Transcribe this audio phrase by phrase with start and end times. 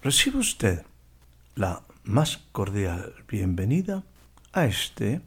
[0.00, 0.86] Recibe usted
[1.56, 4.04] la más cordial bienvenida
[4.52, 5.20] a este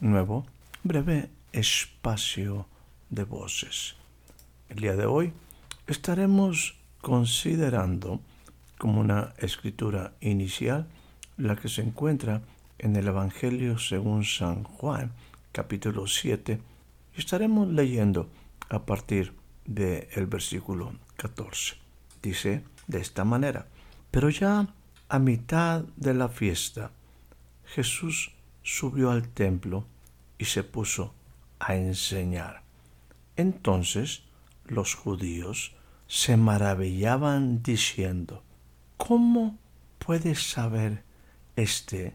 [0.00, 0.44] nuevo
[0.82, 2.66] breve espacio
[3.08, 3.96] de voces.
[4.68, 5.32] El día de hoy
[5.86, 8.20] estaremos considerando
[8.76, 10.86] como una escritura inicial
[11.38, 12.42] la que se encuentra
[12.78, 15.10] en el Evangelio según San Juan,
[15.52, 16.60] capítulo 7,
[17.16, 18.28] y estaremos leyendo
[18.68, 19.32] a partir
[19.64, 21.76] del versículo 14.
[22.20, 23.68] Dice de esta manera,
[24.10, 24.68] pero ya
[25.08, 26.90] a mitad de la fiesta,
[27.64, 29.86] Jesús subió al templo
[30.38, 31.14] y se puso
[31.58, 32.62] a enseñar.
[33.36, 34.22] Entonces
[34.66, 35.74] los judíos
[36.06, 38.42] se maravillaban diciendo,
[38.96, 39.58] ¿cómo
[39.98, 41.04] puede saber
[41.56, 42.14] este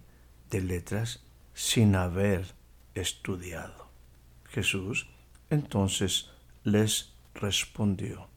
[0.49, 1.21] de letras
[1.53, 2.53] sin haber
[2.95, 3.89] estudiado?
[4.49, 5.07] Jesús
[5.49, 6.29] entonces
[6.63, 8.27] les respondió,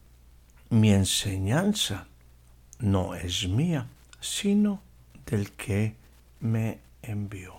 [0.69, 2.07] mi enseñanza
[2.79, 3.87] no es mía,
[4.19, 4.81] sino
[5.25, 5.95] del que
[6.39, 7.55] me envió.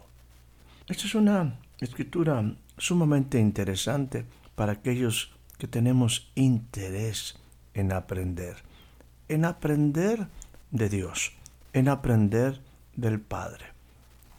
[0.89, 4.25] Esta es una escritura sumamente interesante
[4.55, 7.39] para aquellos que tenemos interés
[7.75, 8.57] en aprender,
[9.29, 10.29] en aprender
[10.71, 11.33] de Dios,
[11.73, 12.61] en aprender
[12.97, 13.67] del Padre.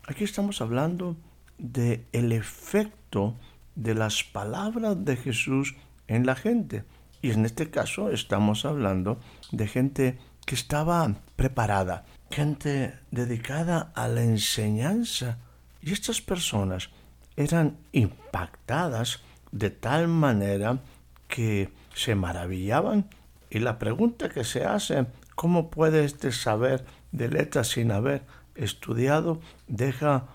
[0.08, 1.16] Aquí estamos hablando
[1.58, 3.36] de el efecto
[3.76, 5.76] de las palabras de Jesús
[6.08, 6.84] en la gente.
[7.22, 9.20] Y en este caso estamos hablando
[9.52, 10.18] de gente
[10.50, 15.38] que estaba preparada, gente dedicada a la enseñanza.
[15.80, 16.90] Y estas personas
[17.38, 19.22] eran impactadas
[19.52, 20.80] de tal manera
[21.28, 23.12] que se maravillaban.
[23.52, 25.06] Y la pregunta que se hace,
[25.36, 28.24] ¿cómo puede este saber de letras sin haber
[28.56, 29.42] estudiado?
[29.68, 30.30] deja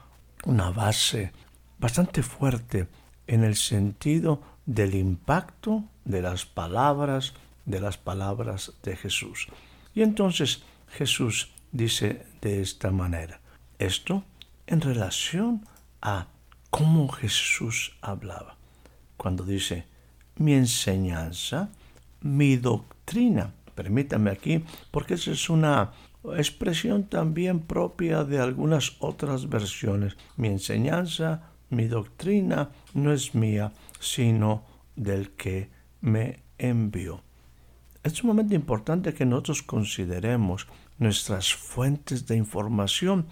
[0.45, 1.33] una base
[1.81, 2.87] bastante fuerte
[3.27, 9.49] en el sentido del impacto de las palabras, de las palabras de Jesús.
[9.95, 13.41] Y entonces Jesús dice de esta manera,
[13.79, 14.25] esto
[14.67, 15.67] en relación
[16.01, 16.29] a
[16.71, 18.57] cómo Jesús hablaba.
[19.17, 19.87] Cuando dice,
[20.37, 21.71] mi enseñanza,
[22.21, 25.93] mi doctrina, permítame aquí, porque esa es una
[26.37, 30.17] expresión también propia de algunas otras versiones.
[30.37, 34.65] Mi enseñanza, mi doctrina no es mía, sino
[34.97, 37.23] del que me envió.
[38.05, 40.67] Es sumamente importante que nosotros consideremos
[40.99, 43.27] nuestras fuentes de información,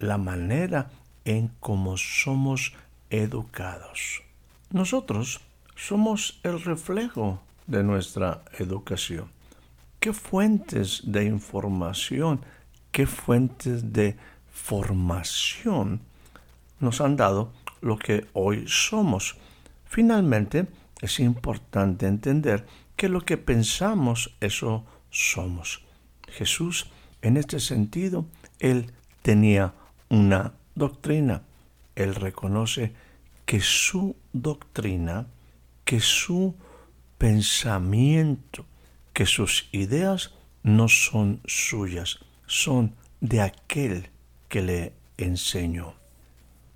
[0.00, 0.90] la manera
[1.24, 2.74] en cómo somos
[3.10, 4.22] educados.
[4.70, 5.40] Nosotros
[5.76, 9.26] somos el reflejo de nuestra educación.
[10.00, 12.40] ¿Qué fuentes de información,
[12.90, 14.16] qué fuentes de
[14.52, 16.00] formación
[16.80, 19.36] nos han dado lo que hoy somos?
[19.86, 20.66] Finalmente,
[21.00, 22.66] es importante entender
[23.02, 25.82] que lo que pensamos, eso somos.
[26.28, 26.86] Jesús,
[27.20, 28.26] en este sentido,
[28.60, 28.92] él
[29.22, 29.74] tenía
[30.08, 31.42] una doctrina.
[31.96, 32.92] Él reconoce
[33.44, 35.26] que su doctrina,
[35.84, 36.54] que su
[37.18, 38.66] pensamiento,
[39.12, 44.10] que sus ideas no son suyas, son de aquel
[44.48, 45.94] que le enseñó.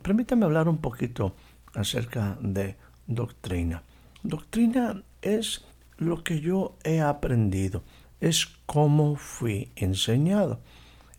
[0.03, 1.37] Permítame hablar un poquito
[1.73, 2.75] acerca de
[3.07, 3.85] doctrina.
[4.25, 5.65] Doctrina es
[5.99, 7.83] lo que yo he aprendido,
[8.21, 10.61] es cómo fui enseñado.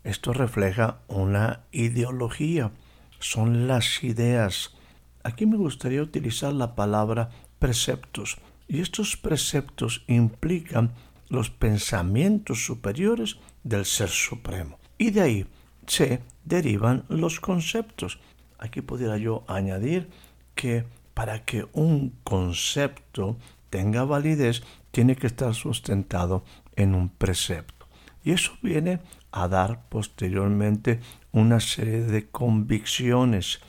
[0.04, 2.72] Esto refleja una ideología,
[3.18, 4.74] son las ideas.
[5.22, 8.38] Aquí me gustaría utilizar la palabra preceptos,
[8.68, 10.92] y estos preceptos implican
[11.28, 14.78] los pensamientos superiores del Ser Supremo.
[14.96, 15.46] Y de ahí
[15.86, 18.18] se derivan los conceptos.
[18.58, 20.08] Aquí pudiera yo añadir
[20.54, 23.38] que para que un concepto
[23.70, 26.44] tenga validez, tiene que estar sustentado
[26.76, 27.86] en un precepto.
[28.24, 29.00] Y eso viene
[29.30, 31.00] a dar posteriormente
[31.32, 33.60] una serie de convicciones.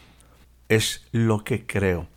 [0.68, 2.08] Es lo que creo.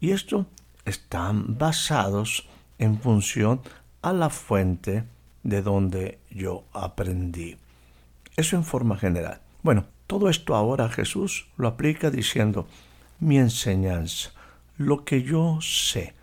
[0.00, 0.46] Y esto
[0.84, 3.60] están basados en función
[4.02, 5.04] a la fuente
[5.42, 7.56] de donde yo aprendí.
[8.36, 9.40] Eso en forma general.
[9.62, 12.66] Bueno, todo esto ahora Jesús lo aplica diciendo,
[13.20, 14.32] mi enseñanza,
[14.76, 16.14] lo que yo sé,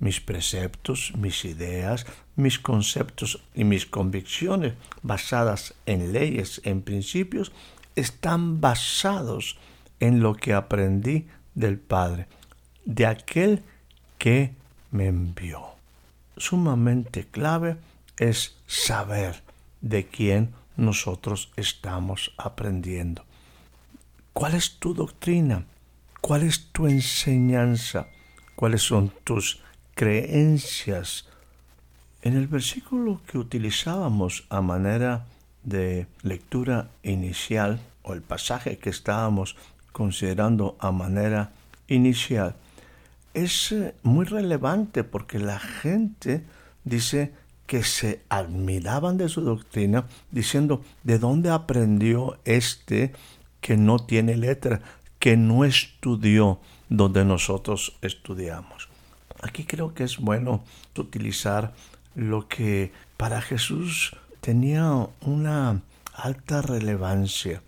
[0.00, 7.52] mis preceptos, mis ideas, mis conceptos y mis convicciones basadas en leyes, en principios,
[7.94, 9.58] están basados
[10.00, 12.26] en lo que aprendí del Padre,
[12.84, 13.62] de aquel
[14.18, 14.54] que
[14.90, 15.66] me envió.
[16.36, 17.76] Sumamente clave
[18.18, 19.42] es saber
[19.82, 23.24] de quién nosotros estamos aprendiendo.
[24.32, 25.66] ¿Cuál es tu doctrina?
[26.22, 28.08] ¿Cuál es tu enseñanza?
[28.56, 29.60] ¿Cuáles son tus
[30.00, 31.26] creencias?
[32.22, 35.26] En el versículo que utilizábamos a manera
[35.62, 39.56] de lectura inicial, o el pasaje que estábamos
[39.92, 41.52] considerando a manera
[41.86, 42.56] inicial,
[43.34, 46.46] es eh, muy relevante porque la gente
[46.84, 47.34] dice
[47.66, 53.12] que se admiraban de su doctrina, diciendo, ¿de dónde aprendió este
[53.60, 54.80] que no tiene letra,
[55.18, 56.58] que no estudió
[56.88, 58.89] donde nosotros estudiamos?
[59.42, 60.64] Aquí creo que es bueno
[60.96, 61.72] utilizar
[62.14, 65.82] lo que para Jesús tenía una
[66.12, 67.62] alta relevancia.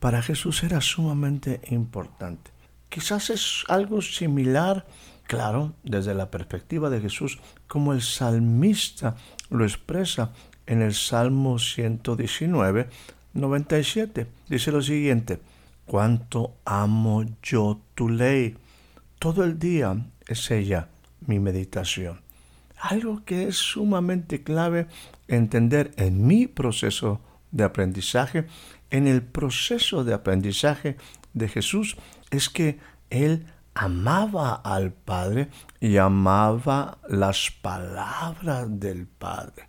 [0.00, 2.50] Para Jesús era sumamente importante.
[2.88, 4.86] Quizás es algo similar,
[5.26, 7.38] claro, desde la perspectiva de Jesús,
[7.68, 9.16] como el salmista
[9.50, 10.32] lo expresa
[10.66, 12.88] en el Salmo 119,
[13.34, 14.26] 97.
[14.48, 15.40] Dice lo siguiente,
[15.86, 18.56] cuánto amo yo tu ley.
[19.18, 19.96] Todo el día
[20.26, 20.88] es ella
[21.26, 22.20] mi meditación.
[22.80, 24.86] Algo que es sumamente clave
[25.28, 28.46] entender en mi proceso de aprendizaje,
[28.90, 30.96] en el proceso de aprendizaje
[31.32, 31.96] de Jesús,
[32.30, 32.78] es que
[33.10, 35.48] Él amaba al Padre
[35.80, 39.68] y amaba las palabras del Padre.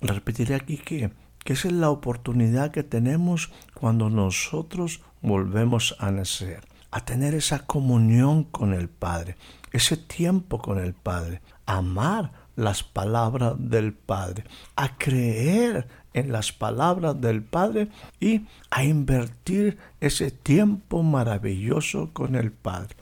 [0.00, 1.10] Repetiré aquí que,
[1.44, 8.44] esa es la oportunidad que tenemos cuando nosotros volvemos a nacer, a tener esa comunión
[8.44, 9.36] con el Padre,
[9.76, 14.44] ese tiempo con el Padre, amar las palabras del Padre,
[14.74, 17.88] a creer en las palabras del Padre
[18.18, 22.96] y a invertir ese tiempo maravilloso con el Padre.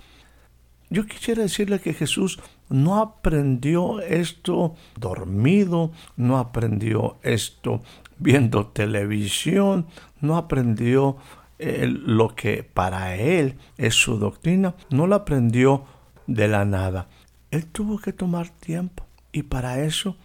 [0.91, 7.83] Yo quisiera decirle que Jesús no aprendió esto dormido, no aprendió esto
[8.19, 9.87] viendo televisión,
[10.21, 11.19] no aprendió
[11.61, 15.85] eh, lo que para él es su doctrina, no lo aprendió
[16.27, 17.09] de la nada.
[17.51, 20.17] Él tuvo que tomar tiempo y para eso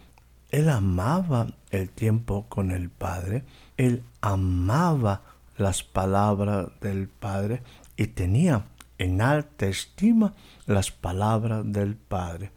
[0.50, 3.44] él amaba el tiempo con el Padre,
[3.76, 5.22] él amaba
[5.56, 7.62] las palabras del Padre
[7.96, 8.64] y tenía
[8.98, 10.34] en alta estima
[10.66, 12.50] las palabras del Padre.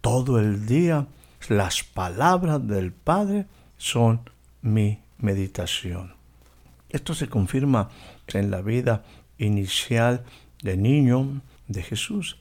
[0.00, 1.06] Todo el día
[1.48, 3.46] las palabras del Padre
[3.76, 4.28] son
[4.62, 6.14] mi meditación.
[6.88, 7.90] Esto se confirma
[8.28, 9.04] en la vida
[9.38, 10.24] inicial
[10.62, 12.38] de niño de Jesús.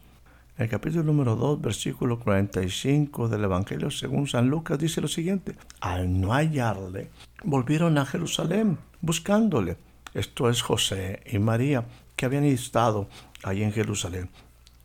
[0.56, 5.56] El capítulo número 2, versículo 45 del Evangelio según San Lucas dice lo siguiente.
[5.82, 7.10] Al no hallarle,
[7.44, 9.78] volvieron a Jerusalén buscándole.
[10.14, 11.86] Esto es José y María
[12.16, 13.08] que habían estado
[13.42, 14.30] allí en Jerusalén.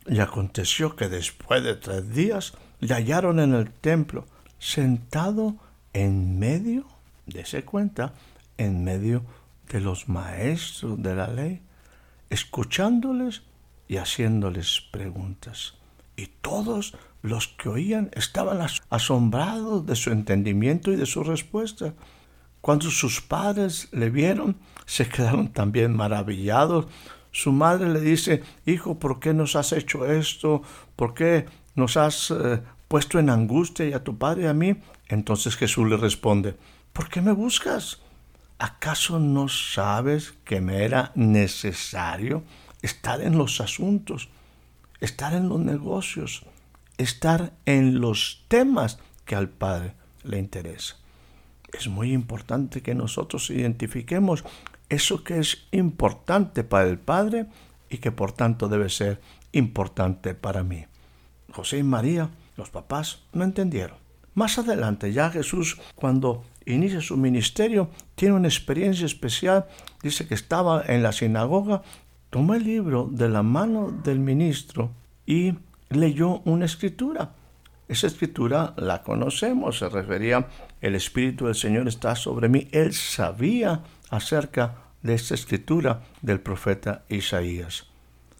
[0.07, 4.25] Y aconteció que después de tres días le hallaron en el templo,
[4.57, 5.55] sentado
[5.93, 6.87] en medio,
[7.31, 8.15] ese cuenta,
[8.57, 9.21] en medio
[9.71, 11.61] de los maestros de la ley,
[12.31, 13.43] escuchándoles
[13.89, 15.73] y haciéndoles preguntas.
[16.15, 21.93] Y todos los que oían estaban asombrados de su entendimiento y de su respuesta.
[22.61, 26.85] Cuando sus padres le vieron, se quedaron también maravillados.
[27.31, 30.61] Su madre le dice, Hijo, ¿por qué nos has hecho esto?
[30.95, 34.75] ¿Por qué nos has eh, puesto en angustia y a tu padre y a mí?
[35.07, 36.55] Entonces Jesús le responde,
[36.93, 37.99] ¿por qué me buscas?
[38.59, 42.43] ¿Acaso no sabes que me era necesario
[42.81, 44.29] estar en los asuntos,
[44.99, 46.43] estar en los negocios,
[46.97, 49.93] estar en los temas que al Padre
[50.23, 50.97] le interesa.
[51.71, 54.43] Es muy importante que nosotros identifiquemos
[54.89, 57.45] eso que es importante para el Padre
[57.89, 59.21] y que por tanto debe ser
[59.51, 60.85] importante para mí.
[61.51, 63.97] José y María, los papás, no entendieron.
[64.33, 69.65] Más adelante, ya Jesús, cuando inicia su ministerio, tiene una experiencia especial.
[70.01, 71.81] Dice que estaba en la sinagoga
[72.29, 74.91] tomó el libro de la mano del ministro
[75.25, 75.55] y
[75.89, 77.31] leyó una escritura.
[77.87, 80.47] Esa escritura la conocemos, se refería,
[80.79, 82.67] el Espíritu del Señor está sobre mí.
[82.71, 83.81] Él sabía
[84.11, 87.87] acerca de esta escritura del profeta Isaías.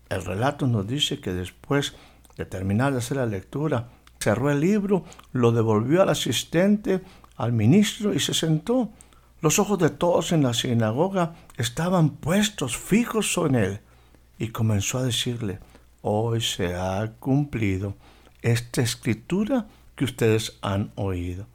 [0.09, 1.95] El relato nos dice que después
[2.37, 5.03] de terminar de hacer la lectura, cerró el libro,
[5.33, 7.01] lo devolvió al asistente,
[7.37, 8.91] al ministro y se sentó.
[9.41, 13.79] Los ojos de todos en la sinagoga estaban puestos fijos en él.
[14.37, 15.59] y comenzó a decirle,
[16.01, 17.95] hoy se ha cumplido
[18.41, 21.45] esta escritura que ustedes han oído.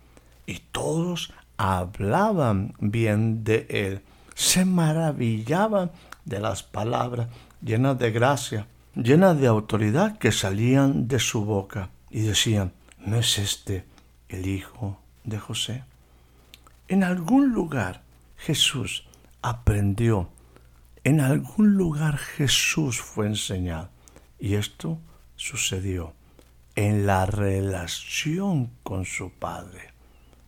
[0.47, 4.03] Y todos hablaban bien de él,
[4.35, 5.93] se maravillaban
[6.27, 7.29] de las palabras
[7.63, 13.39] llenas de gracia, llenas de autoridad que salían de su boca y decían, ¿no es
[13.39, 13.85] este
[14.29, 15.85] el hijo de José?
[16.87, 18.03] En algún lugar
[18.37, 19.07] Jesús
[19.41, 20.29] aprendió,
[21.03, 23.89] en algún lugar Jesús fue enseñado
[24.39, 24.99] y esto
[25.35, 26.13] sucedió
[26.77, 29.95] en la relación con su Padre.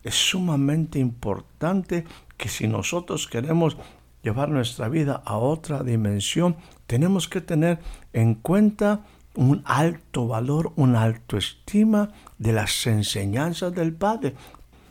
[0.02, 2.04] Es sumamente importante
[2.36, 3.78] que si nosotros queremos
[4.22, 7.78] llevar nuestra vida a otra dimensión, tenemos que tener
[8.12, 14.34] en cuenta un alto valor, una alto estima de las enseñanzas del Padre.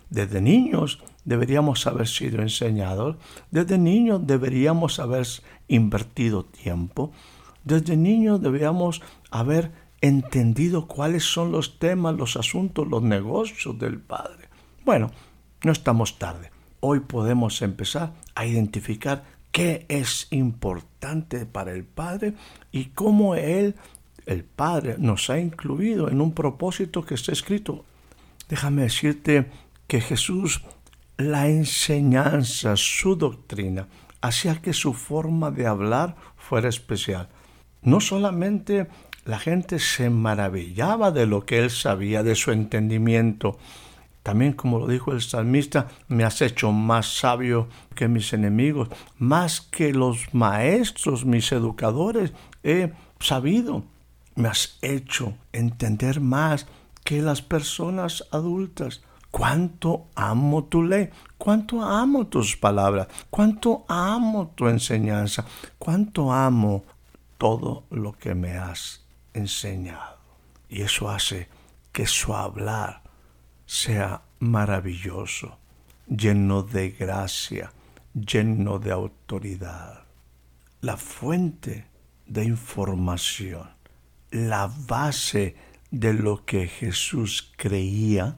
[0.09, 3.17] Desde niños deberíamos haber sido enseñados,
[3.51, 5.27] desde niños deberíamos haber
[5.67, 7.11] invertido tiempo,
[7.63, 9.01] desde niños deberíamos
[9.31, 14.49] haber entendido cuáles son los temas, los asuntos, los negocios del Padre.
[14.85, 15.11] Bueno,
[15.63, 16.51] no estamos tarde.
[16.79, 22.35] Hoy podemos empezar a identificar qué es importante para el Padre
[22.71, 23.75] y cómo Él,
[24.27, 27.83] el Padre, nos ha incluido en un propósito que está escrito.
[28.47, 29.49] Déjame decirte
[29.87, 30.61] que Jesús,
[31.17, 33.87] la enseñanza, su doctrina,
[34.21, 37.29] hacía que su forma de hablar fuera especial.
[37.81, 38.87] No solamente
[39.25, 43.57] la gente se maravillaba de lo que él sabía, de su entendimiento.
[44.23, 49.61] También, como lo dijo el salmista, me has hecho más sabio que mis enemigos, más
[49.61, 53.83] que los maestros, mis educadores, he sabido.
[54.35, 56.67] Me has hecho entender más
[57.03, 59.01] que las personas adultas.
[59.35, 65.45] Cuánto amo tu ley, cuánto amo tus palabras, cuánto amo tu enseñanza,
[65.77, 66.85] cuánto amo
[67.37, 70.19] todo lo que me has enseñado.
[70.69, 71.49] Y eso hace
[71.91, 73.01] que su hablar
[73.65, 75.57] sea maravilloso,
[76.07, 77.73] lleno de gracia,
[78.13, 80.05] lleno de autoridad.
[80.79, 81.87] La fuente
[82.25, 83.67] de información,
[84.31, 85.57] la base
[85.91, 88.37] de lo que Jesús creía,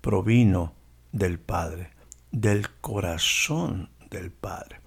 [0.00, 0.74] provino
[1.12, 1.90] del Padre,
[2.30, 4.80] del corazón del Padre.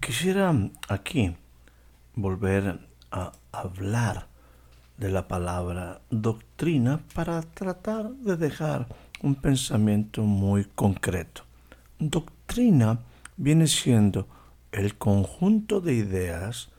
[0.00, 0.54] Quisiera
[0.88, 1.36] aquí
[2.14, 2.80] volver
[3.10, 4.26] a hablar
[4.96, 8.86] de la palabra doctrina para tratar de dejar
[9.22, 11.42] un pensamiento muy concreto.
[11.98, 13.00] Doctrina
[13.36, 14.26] viene siendo
[14.72, 16.70] el conjunto de ideas,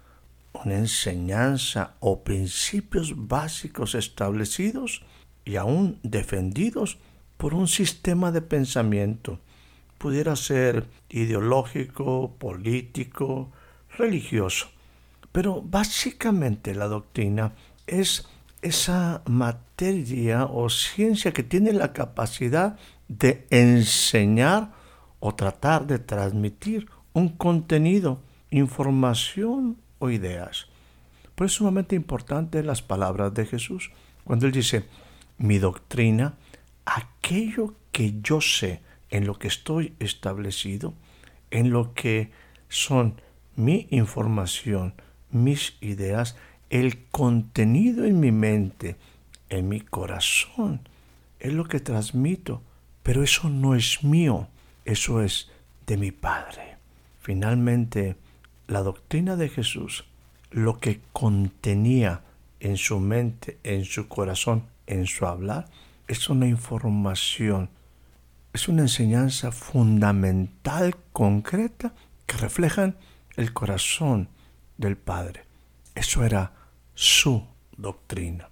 [0.54, 5.04] una enseñanza o principios básicos establecidos
[5.46, 6.98] y aún defendidos
[7.38, 9.40] por un sistema de pensamiento.
[9.98, 13.52] Pudiera ser ideológico, político,
[13.98, 14.68] religioso.
[15.32, 17.54] Pero básicamente la doctrina
[17.88, 18.28] es
[18.62, 24.72] esa materia o ciencia que tiene la capacidad de enseñar
[25.20, 28.22] o tratar de transmitir un contenido,
[28.52, 30.68] información o ideas.
[31.36, 33.92] Por eso es sumamente importante las palabras de Jesús.
[34.24, 34.86] Cuando Él dice,
[35.38, 36.36] mi doctrina,
[36.86, 40.94] aquello que yo sé, en lo que estoy establecido,
[41.52, 42.32] en lo que
[42.68, 43.22] son
[43.56, 44.96] mi información,
[45.30, 46.36] mis ideas,
[46.70, 48.96] el contenido en mi mente,
[49.50, 50.82] en mi corazón,
[51.40, 52.62] es lo que transmito,
[53.04, 54.48] pero eso no es mío,
[54.86, 55.52] eso es
[55.86, 56.78] de mi Padre.
[57.22, 58.16] Finalmente,
[58.68, 60.06] la doctrina de Jesús,
[60.50, 62.22] lo que contenía
[62.60, 65.68] en su mente, en su corazón, en su hablar,
[66.08, 67.70] es una información,
[68.54, 71.94] es una enseñanza fundamental, concreta,
[72.26, 72.98] que reflejan
[73.36, 74.30] el corazón
[74.78, 75.46] del Padre.
[75.96, 76.54] Eso era
[76.96, 77.46] su
[77.78, 78.50] doctrina.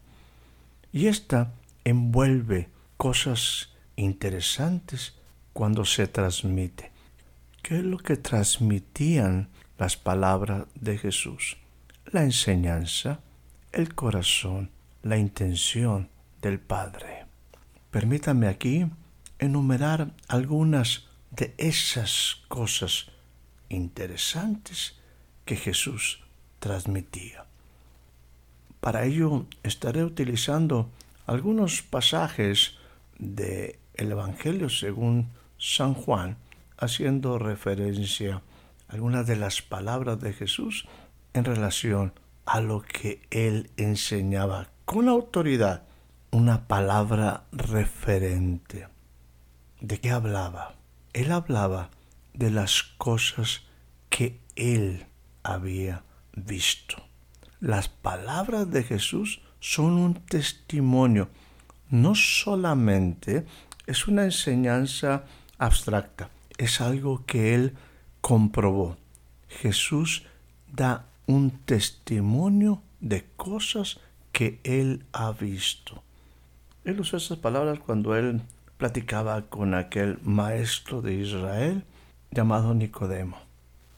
[0.91, 1.53] Y esta
[1.84, 5.15] envuelve cosas interesantes
[5.53, 6.91] cuando se transmite.
[7.62, 11.58] ¿Qué es lo que transmitían las palabras de Jesús?
[12.05, 13.20] La enseñanza,
[13.72, 14.72] el corazón,
[15.03, 16.10] la intención
[16.41, 17.20] del Padre.
[17.91, 18.88] Permítame aquí
[19.38, 23.07] enumerar algunas de esas cosas
[23.67, 24.95] interesantes
[25.45, 26.24] que Jesús
[26.60, 27.45] transmitía.
[28.79, 30.89] Para ello estaré utilizando
[31.27, 32.77] algunos pasajes
[33.19, 36.38] del Evangelio según San Juan,
[36.77, 38.41] haciendo referencia
[38.88, 40.88] a algunas de las palabras de Jesús
[41.33, 42.13] en relación
[42.45, 45.83] a lo que él enseñaba con autoridad,
[46.31, 48.88] una palabra referente.
[49.79, 50.75] ¿De qué hablaba?
[51.13, 51.89] Él hablaba
[52.33, 53.63] de las cosas
[54.09, 55.07] que él
[55.43, 57.11] había visto
[57.61, 61.29] las palabras de Jesús son un testimonio.
[61.89, 63.45] No solamente
[63.85, 65.25] es una enseñanza
[65.59, 67.75] abstracta, es algo que él
[68.19, 68.97] comprobó.
[69.47, 70.23] Jesús
[70.67, 74.00] da un testimonio de cosas
[74.31, 76.03] que él ha visto.
[76.83, 78.41] Él usó esas palabras cuando él
[78.77, 81.83] platicaba con aquel maestro de Israel
[82.31, 83.38] llamado Nicodemo.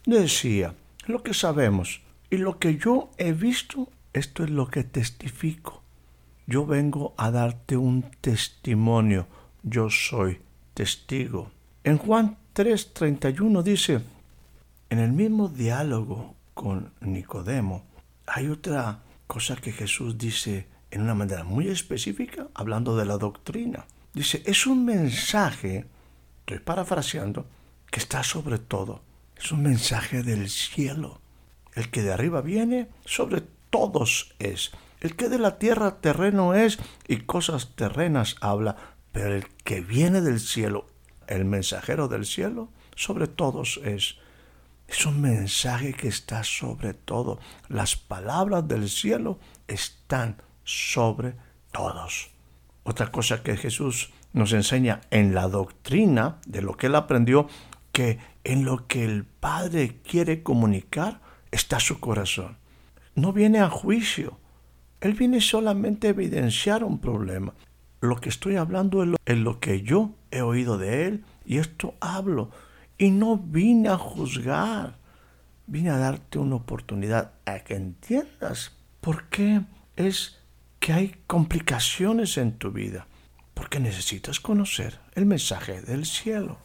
[0.06, 0.74] Decía,
[1.06, 5.82] lo que sabemos y lo que yo he visto, esto es lo que testifico.
[6.46, 9.28] Yo vengo a darte un testimonio,
[9.62, 10.42] yo soy
[10.74, 11.52] testigo.
[11.86, 14.02] En Juan 3:31 dice,
[14.90, 17.84] en el mismo diálogo con Nicodemo,
[18.26, 23.88] hay otra cosa que Jesús dice en una manera muy específica, hablando de la doctrina.
[24.14, 25.88] Dice, es un mensaje,
[26.42, 27.48] estoy parafraseando,
[27.90, 29.02] que está sobre todo.
[29.36, 31.20] Es un mensaje del cielo.
[31.74, 34.70] El que de arriba viene, sobre todos es.
[35.02, 38.76] El que de la tierra terreno es y cosas terrenas habla,
[39.12, 40.86] pero el que viene del cielo,
[41.26, 44.18] el mensajero del cielo, sobre todos es.
[44.88, 47.40] Es un mensaje que está sobre todo.
[47.68, 51.36] Las palabras del cielo están sobre
[51.72, 52.32] todos.
[52.84, 57.48] Otra cosa que Jesús nos enseña en la doctrina de lo que él aprendió,
[57.92, 62.58] que en lo que el Padre quiere comunicar está su corazón.
[63.16, 64.40] No viene a juicio.
[65.00, 67.54] Él viene solamente a evidenciar un problema.
[68.02, 72.50] Lo que estoy hablando es lo, que yo he oído de Él y esto hablo.
[72.98, 74.98] Y no vine a juzgar.
[75.68, 79.62] Vine a darte una oportunidad a que entiendas por qué
[79.96, 80.43] es
[80.84, 83.08] que hay complicaciones en tu vida,
[83.54, 86.58] porque necesitas conocer el mensaje del cielo.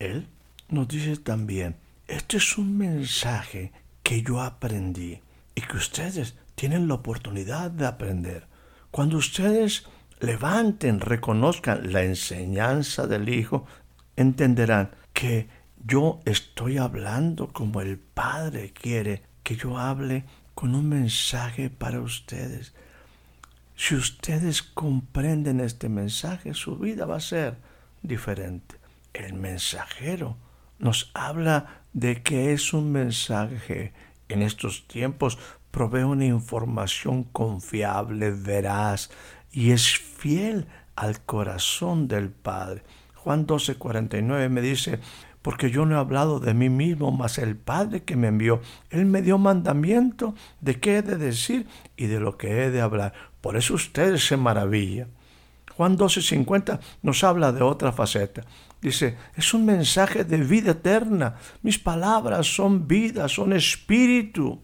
[0.00, 0.26] Él
[0.70, 1.76] nos dice también,
[2.08, 3.70] este es un mensaje
[4.02, 5.20] que yo aprendí
[5.54, 8.48] y que ustedes tienen la oportunidad de aprender.
[8.90, 9.86] Cuando ustedes
[10.18, 13.66] levanten, reconozcan la enseñanza del Hijo,
[14.16, 15.48] entenderán que
[15.86, 20.24] yo estoy hablando como el Padre quiere que yo hable
[20.56, 22.74] con un mensaje para ustedes.
[23.82, 27.56] Si ustedes comprenden este mensaje, su vida va a ser
[28.02, 28.76] diferente.
[29.14, 30.36] El mensajero
[30.78, 33.94] nos habla de que es un mensaje
[34.28, 35.38] en estos tiempos,
[35.70, 39.08] provee una información confiable, veraz
[39.50, 42.82] y es fiel al corazón del Padre.
[43.14, 45.00] Juan 12, 49 me dice,
[45.42, 49.06] porque yo no he hablado de mí mismo, mas el Padre que me envió, Él
[49.06, 51.66] me dio mandamiento de qué he de decir
[51.96, 53.29] y de lo que he de hablar.
[53.40, 55.08] Por eso ustedes se maravillan.
[55.76, 58.44] Juan 12:50 nos habla de otra faceta.
[58.82, 61.36] Dice, es un mensaje de vida eterna.
[61.62, 64.60] Mis palabras son vida, son espíritu.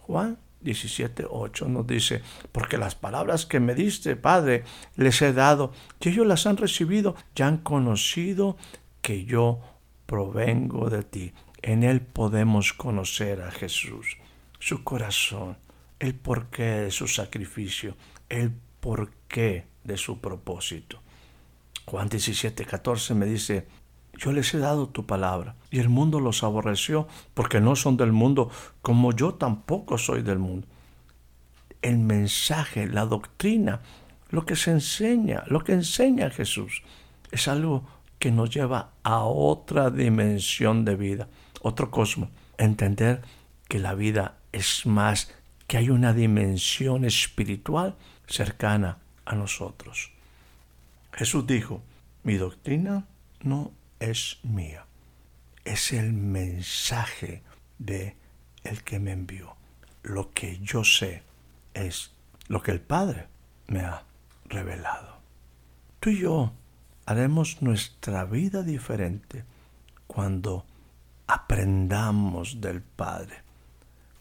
[0.00, 4.64] Juan 17:8 nos dice, porque las palabras que me diste, Padre,
[4.96, 8.56] les he dado, y ellos las han recibido, ya han conocido
[9.02, 9.60] que yo
[10.06, 11.32] provengo de ti.
[11.62, 14.18] En él podemos conocer a Jesús,
[14.58, 15.56] su corazón,
[15.98, 17.96] el porqué de su sacrificio,
[18.28, 21.00] el porqué de su propósito.
[21.84, 23.66] Juan 17, 14 me dice,
[24.18, 28.12] yo les he dado tu palabra, y el mundo los aborreció, porque no son del
[28.12, 28.50] mundo,
[28.82, 30.66] como yo tampoco soy del mundo.
[31.82, 33.80] El mensaje, la doctrina,
[34.30, 36.82] lo que se enseña, lo que enseña Jesús,
[37.30, 37.84] es algo
[38.18, 41.28] que nos lleva a otra dimensión de vida,
[41.60, 42.30] otro cosmos.
[42.58, 43.22] Entender
[43.68, 45.32] que la vida es más
[45.66, 50.12] que hay una dimensión espiritual cercana a nosotros.
[51.12, 51.82] Jesús dijo,
[52.22, 53.06] mi doctrina
[53.42, 54.86] no es mía,
[55.64, 57.42] es el mensaje
[57.78, 58.16] de
[58.64, 59.56] el que me envió.
[60.02, 61.22] Lo que yo sé
[61.74, 62.12] es
[62.48, 63.26] lo que el Padre
[63.66, 64.02] me ha
[64.44, 65.16] revelado.
[66.00, 66.52] Tú y yo
[67.06, 69.44] haremos nuestra vida diferente
[70.06, 70.64] cuando
[71.26, 73.42] aprendamos del Padre,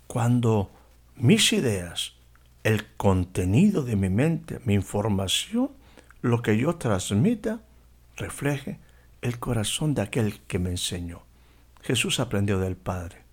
[0.08, 0.72] cuando
[1.16, 2.14] mis ideas,
[2.64, 5.72] el contenido de mi mente, mi información,
[6.22, 7.62] lo que yo transmita,
[8.18, 8.80] refleje
[9.22, 11.24] el corazón de aquel que me enseñó.
[11.82, 13.24] Jesús aprendió del Padre.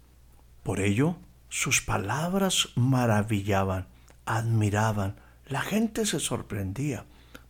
[0.63, 1.17] Por ello,
[1.49, 3.89] sus palabras maravillaban,
[4.27, 5.17] admiraban,
[5.47, 7.05] la gente se sorprendía,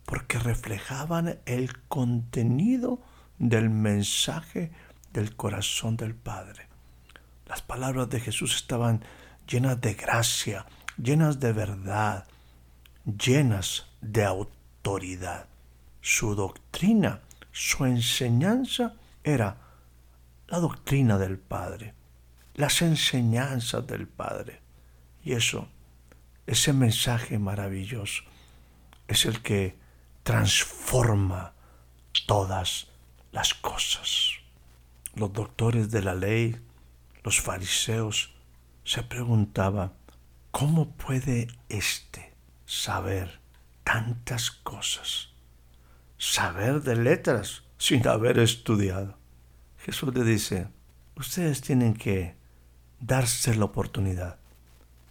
[0.05, 3.01] porque reflejaban el contenido
[3.39, 4.71] del mensaje
[5.11, 6.67] del corazón del Padre.
[7.47, 9.03] Las palabras de Jesús estaban
[9.47, 10.65] llenas de gracia,
[10.97, 12.25] llenas de verdad,
[13.05, 15.47] llenas de autoridad.
[16.01, 19.57] Su doctrina, su enseñanza era
[20.47, 21.93] la doctrina del Padre,
[22.55, 24.61] las enseñanzas del Padre.
[25.23, 25.67] Y eso
[26.45, 28.23] ese mensaje maravilloso
[29.07, 29.77] es el que
[30.23, 31.53] transforma
[32.27, 32.87] todas
[33.31, 34.31] las cosas.
[35.15, 36.59] Los doctores de la ley,
[37.23, 38.32] los fariseos,
[38.83, 39.93] se preguntaban,
[40.51, 42.33] ¿cómo puede éste
[42.65, 43.39] saber
[43.83, 45.29] tantas cosas?
[46.17, 49.17] Saber de letras sin haber estudiado.
[49.77, 50.67] Jesús le dice,
[51.15, 52.35] ustedes tienen que
[52.99, 54.37] darse la oportunidad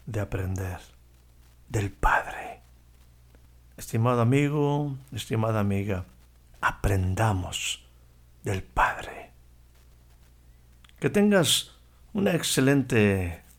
[0.07, 0.81] de aprender
[1.69, 2.61] del Padre.
[3.77, 6.05] Estimado amigo, estimada amiga,
[6.61, 7.87] aprendamos
[8.45, 9.31] del Padre.
[10.99, 11.73] Que tengas
[12.13, 13.42] una excelente